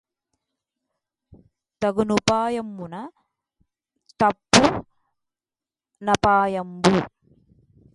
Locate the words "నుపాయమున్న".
2.03-2.95